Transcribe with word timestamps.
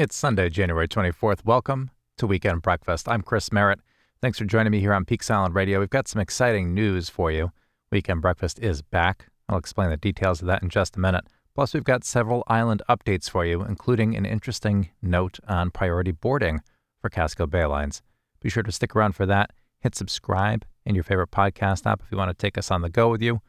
It's 0.00 0.16
Sunday, 0.16 0.48
January 0.48 0.88
24th. 0.88 1.44
Welcome 1.44 1.90
to 2.16 2.26
Weekend 2.26 2.62
Breakfast. 2.62 3.06
I'm 3.06 3.20
Chris 3.20 3.52
Merritt. 3.52 3.80
Thanks 4.22 4.38
for 4.38 4.46
joining 4.46 4.70
me 4.70 4.80
here 4.80 4.94
on 4.94 5.04
Peaks 5.04 5.30
Island 5.30 5.54
Radio. 5.54 5.78
We've 5.78 5.90
got 5.90 6.08
some 6.08 6.22
exciting 6.22 6.72
news 6.72 7.10
for 7.10 7.30
you. 7.30 7.52
Weekend 7.92 8.22
Breakfast 8.22 8.58
is 8.60 8.80
back. 8.80 9.26
I'll 9.46 9.58
explain 9.58 9.90
the 9.90 9.98
details 9.98 10.40
of 10.40 10.46
that 10.46 10.62
in 10.62 10.70
just 10.70 10.96
a 10.96 11.00
minute. 11.00 11.26
Plus, 11.54 11.74
we've 11.74 11.84
got 11.84 12.04
several 12.04 12.44
island 12.46 12.80
updates 12.88 13.28
for 13.28 13.44
you, 13.44 13.60
including 13.62 14.16
an 14.16 14.24
interesting 14.24 14.88
note 15.02 15.38
on 15.46 15.70
priority 15.70 16.12
boarding 16.12 16.62
for 17.02 17.10
Casco 17.10 17.46
Bay 17.46 17.66
Lines. 17.66 18.00
Be 18.40 18.48
sure 18.48 18.62
to 18.62 18.72
stick 18.72 18.96
around 18.96 19.16
for 19.16 19.26
that. 19.26 19.52
Hit 19.80 19.94
subscribe 19.94 20.64
in 20.86 20.94
your 20.94 21.04
favorite 21.04 21.30
podcast 21.30 21.84
app 21.84 22.00
if 22.02 22.10
you 22.10 22.16
want 22.16 22.30
to 22.30 22.34
take 22.34 22.56
us 22.56 22.70
on 22.70 22.80
the 22.80 22.88
go 22.88 23.10
with 23.10 23.20
you. 23.20 23.42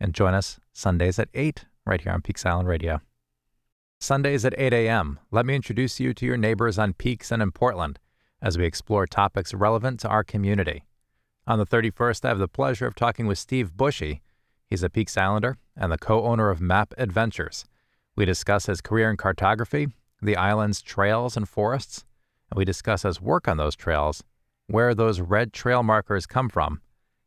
And 0.00 0.14
join 0.14 0.32
us 0.32 0.60
Sundays 0.72 1.18
at 1.18 1.28
8 1.34 1.66
right 1.84 2.00
here 2.00 2.12
on 2.12 2.22
Peaks 2.22 2.46
Island 2.46 2.68
Radio. 2.68 3.02
Sundays 4.02 4.46
at 4.46 4.54
8 4.56 4.72
a.m., 4.72 5.20
let 5.30 5.44
me 5.44 5.54
introduce 5.54 6.00
you 6.00 6.14
to 6.14 6.24
your 6.24 6.38
neighbors 6.38 6.78
on 6.78 6.94
Peaks 6.94 7.30
and 7.30 7.42
in 7.42 7.52
Portland 7.52 7.98
as 8.40 8.56
we 8.56 8.64
explore 8.64 9.06
topics 9.06 9.52
relevant 9.52 10.00
to 10.00 10.08
our 10.08 10.24
community. 10.24 10.86
On 11.46 11.58
the 11.58 11.66
31st, 11.66 12.24
I 12.24 12.28
have 12.28 12.38
the 12.38 12.48
pleasure 12.48 12.86
of 12.86 12.94
talking 12.94 13.26
with 13.26 13.38
Steve 13.38 13.72
Bushey. 13.76 14.20
He's 14.66 14.82
a 14.82 14.88
Peaks 14.88 15.18
Islander 15.18 15.58
and 15.76 15.92
the 15.92 15.98
co 15.98 16.24
owner 16.24 16.48
of 16.48 16.62
Map 16.62 16.94
Adventures. 16.96 17.66
We 18.16 18.24
discuss 18.24 18.66
his 18.66 18.80
career 18.80 19.10
in 19.10 19.18
cartography, 19.18 19.88
the 20.22 20.36
island's 20.36 20.80
trails 20.80 21.36
and 21.36 21.46
forests, 21.46 22.06
and 22.50 22.56
we 22.56 22.64
discuss 22.64 23.02
his 23.02 23.20
work 23.20 23.46
on 23.46 23.58
those 23.58 23.76
trails, 23.76 24.24
where 24.66 24.94
those 24.94 25.20
red 25.20 25.52
trail 25.52 25.82
markers 25.82 26.24
come 26.24 26.48
from, 26.48 26.80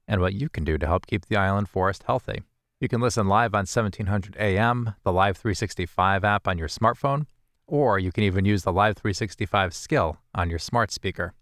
and 0.07 0.21
what 0.21 0.33
you 0.33 0.49
can 0.49 0.63
do 0.63 0.79
to 0.79 0.87
help 0.87 1.05
keep 1.05 1.27
the 1.27 1.37
island 1.37 1.69
forest 1.69 2.03
healthy. 2.07 2.41
You 2.83 2.89
can 2.89 2.99
listen 2.99 3.29
live 3.29 3.55
on 3.55 3.59
1700 3.59 4.35
AM, 4.37 4.95
the 5.03 5.13
Live 5.13 5.37
365 5.37 6.25
app 6.25 6.49
on 6.49 6.57
your 6.57 6.67
smartphone, 6.67 7.27
or 7.65 7.97
you 7.97 8.11
can 8.11 8.25
even 8.25 8.43
use 8.43 8.63
the 8.63 8.73
Live 8.73 8.97
365 8.97 9.73
skill 9.73 10.17
on 10.35 10.49
your 10.49 10.59
smart 10.59 10.91
speaker. 10.91 11.33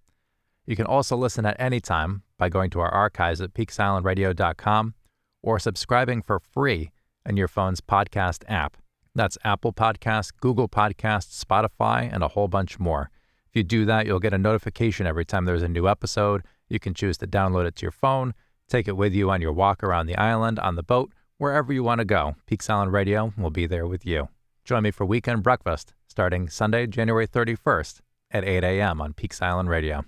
You 0.68 0.76
can 0.76 0.86
also 0.86 1.18
listen 1.18 1.48
at 1.48 1.60
any 1.60 1.80
time 1.80 2.22
by 2.38 2.50
going 2.50 2.70
to 2.70 2.80
our 2.80 2.92
archives 2.92 3.42
at 3.42 3.56
peaksislandradio.com 3.56 4.94
or 5.42 5.58
subscribing 5.58 6.22
for 6.22 6.40
free 6.40 6.92
in 7.26 7.38
your 7.38 7.48
phone's 7.48 7.82
podcast 7.82 8.44
app. 8.48 8.78
That's 9.16 9.40
Apple 9.44 9.74
Podcasts, 9.74 10.32
Google 10.40 10.70
Podcasts, 10.70 11.44
Spotify, 11.44 12.08
and 12.14 12.22
a 12.22 12.28
whole 12.28 12.50
bunch 12.50 12.78
more. 12.78 13.10
If 13.48 13.56
you 13.56 13.64
do 13.64 13.86
that, 13.86 14.06
you'll 14.06 14.20
get 14.20 14.36
a 14.36 14.38
notification 14.38 15.08
every 15.08 15.26
time 15.26 15.46
there's 15.46 15.64
a 15.64 15.68
new 15.68 15.88
episode. 15.88 16.44
You 16.70 16.80
can 16.80 16.94
choose 16.94 17.18
to 17.18 17.26
download 17.26 17.66
it 17.66 17.76
to 17.78 17.82
your 17.82 17.92
phone, 17.92 18.36
take 18.68 18.88
it 18.88 18.96
with 18.96 19.16
you 19.16 19.32
on 19.32 19.42
your 19.42 19.54
walk 19.54 19.84
around 19.84 20.06
the 20.06 20.18
island, 20.18 20.60
on 20.60 20.76
the 20.76 20.84
boat, 20.84 21.12
wherever 21.42 21.74
you 21.74 21.82
want 21.82 21.98
to 21.98 22.06
go. 22.06 22.36
Peaks 22.46 22.70
Island 22.70 22.94
Radio 22.94 23.34
will 23.36 23.50
be 23.50 23.66
there 23.66 23.88
with 23.88 24.06
you. 24.06 24.30
Join 24.64 24.84
me 24.84 24.92
for 24.92 25.08
weekend 25.08 25.42
breakfast 25.42 25.92
starting 26.08 26.48
Sunday, 26.48 26.86
January 26.86 27.28
31st 27.28 28.02
at 28.30 28.46
8 28.46 28.64
a.m. 28.64 29.02
on 29.02 29.14
Peaks 29.14 29.42
Island 29.42 29.68
Radio. 29.68 30.06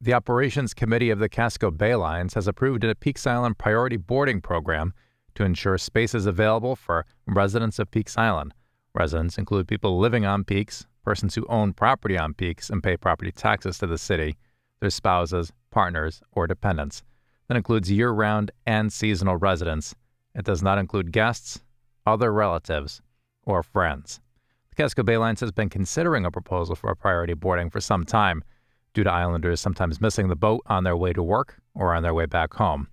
The 0.00 0.14
Operations 0.14 0.72
Committee 0.72 1.10
of 1.10 1.18
the 1.18 1.28
Casco 1.28 1.70
Bay 1.70 1.94
Lines 1.96 2.32
has 2.32 2.48
approved 2.48 2.82
a 2.82 2.94
Peaks 2.94 3.26
Island 3.26 3.58
priority 3.58 3.98
boarding 3.98 4.40
program 4.40 4.94
to 5.34 5.44
ensure 5.44 5.76
space 5.76 6.14
is 6.14 6.24
available 6.24 6.76
for 6.76 7.04
residents 7.26 7.78
of 7.78 7.90
Peaks 7.90 8.16
Island. 8.16 8.54
Residents 8.94 9.36
include 9.36 9.68
people 9.68 9.98
living 9.98 10.24
on 10.24 10.44
Peaks, 10.44 10.86
persons 11.04 11.34
who 11.34 11.44
own 11.50 11.74
property 11.74 12.16
on 12.16 12.32
Peaks 12.32 12.70
and 12.70 12.82
pay 12.82 12.96
property 12.96 13.32
taxes 13.32 13.76
to 13.78 13.86
the 13.86 13.98
city, 13.98 14.38
their 14.80 14.88
spouses, 14.88 15.52
partners, 15.70 16.22
or 16.32 16.46
dependents. 16.46 17.02
That 17.48 17.58
includes 17.58 17.90
year 17.90 18.10
round 18.12 18.50
and 18.64 18.90
seasonal 18.90 19.36
residents 19.36 19.94
it 20.36 20.44
does 20.44 20.62
not 20.62 20.78
include 20.78 21.12
guests, 21.12 21.60
other 22.04 22.32
relatives, 22.32 23.00
or 23.42 23.62
friends. 23.62 24.20
The 24.70 24.76
Casco 24.76 25.02
Bay 25.02 25.16
Lines 25.16 25.40
has 25.40 25.50
been 25.50 25.70
considering 25.70 26.26
a 26.26 26.30
proposal 26.30 26.76
for 26.76 26.90
a 26.90 26.96
priority 26.96 27.32
boarding 27.32 27.70
for 27.70 27.80
some 27.80 28.04
time 28.04 28.44
due 28.92 29.02
to 29.02 29.10
islanders 29.10 29.60
sometimes 29.60 30.00
missing 30.00 30.28
the 30.28 30.36
boat 30.36 30.62
on 30.66 30.84
their 30.84 30.96
way 30.96 31.12
to 31.14 31.22
work 31.22 31.56
or 31.74 31.94
on 31.94 32.02
their 32.02 32.14
way 32.14 32.26
back 32.26 32.54
home, 32.54 32.88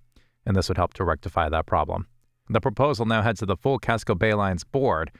and 0.46 0.56
this 0.56 0.68
would 0.68 0.78
help 0.78 0.94
to 0.94 1.04
rectify 1.04 1.48
that 1.48 1.66
problem. 1.66 2.06
The 2.48 2.60
proposal 2.60 3.06
now 3.06 3.22
heads 3.22 3.40
to 3.40 3.46
the 3.46 3.56
full 3.56 3.78
Casco 3.78 4.14
Bay 4.14 4.34
Lines 4.34 4.64
board 4.64 5.10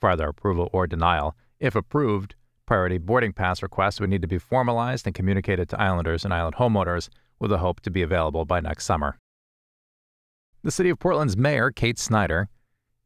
for 0.00 0.10
either 0.10 0.28
approval 0.28 0.70
or 0.72 0.86
denial. 0.86 1.34
If 1.60 1.74
approved, 1.74 2.34
priority 2.66 2.98
boarding 2.98 3.32
pass 3.32 3.62
requests 3.62 4.00
would 4.00 4.10
need 4.10 4.22
to 4.22 4.28
be 4.28 4.38
formalized 4.38 5.06
and 5.06 5.14
communicated 5.14 5.68
to 5.70 5.80
islanders 5.80 6.24
and 6.24 6.32
island 6.32 6.56
homeowners 6.56 7.08
with 7.38 7.52
a 7.52 7.58
hope 7.58 7.80
to 7.80 7.90
be 7.90 8.02
available 8.02 8.44
by 8.44 8.60
next 8.60 8.84
summer. 8.84 9.18
The 10.64 10.70
City 10.70 10.88
of 10.88 10.98
Portland's 10.98 11.36
mayor, 11.36 11.70
Kate 11.70 11.98
Snyder, 11.98 12.48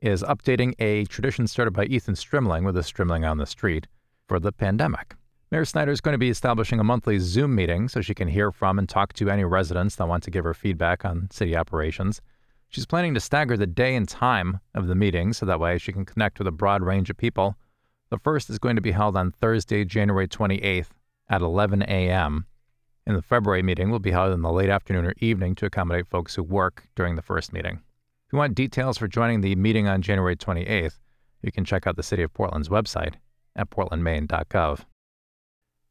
is 0.01 0.23
updating 0.23 0.75
a 0.79 1.07
tradition 1.07 1.49
started 1.49 1.73
by 1.73 1.87
Ethan 1.87 2.15
Strimling 2.15 2.65
with 2.65 2.77
a 2.77 2.83
Strimling 2.83 3.29
on 3.29 3.39
the 3.39 3.47
Street 3.47 3.89
for 4.29 4.39
the 4.39 4.53
pandemic. 4.53 5.17
Mayor 5.51 5.65
Snyder 5.65 5.91
is 5.91 6.01
going 6.01 6.13
to 6.13 6.19
be 6.19 6.31
establishing 6.31 6.79
a 6.79 6.85
monthly 6.85 7.19
Zoom 7.19 7.57
meeting 7.57 7.89
so 7.89 8.01
she 8.01 8.15
can 8.15 8.29
hear 8.29 8.53
from 8.53 8.79
and 8.79 8.89
talk 8.89 9.13
to 9.15 9.29
any 9.29 9.43
residents 9.43 9.97
that 9.97 10.07
want 10.07 10.23
to 10.23 10.31
give 10.31 10.45
her 10.45 10.55
feedback 10.55 11.05
on 11.05 11.29
city 11.33 11.57
operations. 11.57 12.21
She's 12.69 12.87
planning 12.87 13.13
to 13.15 13.21
stagger 13.21 13.57
the 13.57 13.67
day 13.67 13.97
and 13.97 14.09
time 14.09 14.61
of 14.77 14.87
the 14.87 14.95
meeting 14.95 15.33
so 15.33 15.45
that 15.45 15.59
way 15.59 15.79
she 15.79 15.93
can 15.93 16.05
connect 16.05 16.39
with 16.39 16.47
a 16.47 16.53
broad 16.53 16.85
range 16.85 17.11
of 17.11 17.17
people. 17.17 17.57
The 18.11 18.19
first 18.19 18.51
is 18.51 18.61
going 18.61 18.77
to 18.77 18.83
be 18.83 18.93
held 18.93 19.17
on 19.17 19.33
Thursday, 19.33 19.85
January 19.85 20.29
28th 20.29 20.91
at 21.29 21.43
11 21.43 21.83
a.m 21.83 22.47
in 23.09 23.15
the 23.15 23.23
February 23.23 23.63
meeting 23.63 23.91
will 23.91 23.99
be 23.99 24.11
held 24.11 24.35
in 24.35 24.43
the 24.43 24.53
late 24.53 24.69
afternoon 24.69 25.07
or 25.07 25.15
evening 25.19 25.55
to 25.55 25.65
accommodate 25.65 26.07
folks 26.07 26.35
who 26.35 26.43
work 26.43 26.85
during 26.95 27.17
the 27.17 27.23
first 27.23 27.55
meeting. 27.55 27.81
If 28.27 28.35
you 28.35 28.39
want 28.39 28.55
details 28.55 28.99
for 28.99 29.09
joining 29.09 29.41
the 29.41 29.57
meeting 29.57 29.89
on 29.89 30.03
January 30.03 30.37
28th, 30.37 30.99
you 31.41 31.51
can 31.51 31.65
check 31.65 31.87
out 31.87 31.97
the 31.97 32.03
City 32.03 32.23
of 32.23 32.35
Portland's 32.35 32.69
website 32.69 33.15
at 33.57 33.71
portlandmaine.gov. 33.71 34.81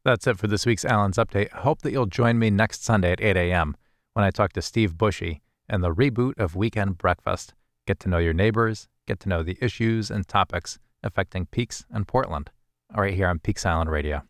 That's 0.04 0.28
it 0.28 0.38
for 0.38 0.46
this 0.46 0.64
week's 0.64 0.84
Allen's 0.84 1.16
Update. 1.16 1.50
Hope 1.50 1.82
that 1.82 1.90
you'll 1.90 2.06
join 2.06 2.38
me 2.38 2.50
next 2.50 2.84
Sunday 2.84 3.10
at 3.10 3.20
8 3.20 3.36
a.m. 3.36 3.76
when 4.14 4.24
I 4.24 4.30
talk 4.30 4.52
to 4.52 4.62
Steve 4.62 4.94
Bushey 4.94 5.40
and 5.68 5.82
the 5.82 5.92
reboot 5.92 6.38
of 6.38 6.54
Weekend 6.54 6.98
Breakfast. 6.98 7.52
Get 7.84 7.98
to 8.00 8.08
know 8.08 8.18
your 8.18 8.32
neighbors, 8.32 8.86
get 9.08 9.18
to 9.20 9.28
know 9.28 9.42
the 9.42 9.58
issues 9.60 10.08
and 10.08 10.26
topics 10.28 10.78
affecting 11.02 11.46
Peaks 11.46 11.84
and 11.90 12.06
Portland, 12.06 12.50
right 12.96 13.14
here 13.14 13.26
on 13.26 13.40
Peaks 13.40 13.66
Island 13.66 13.90
Radio. 13.90 14.22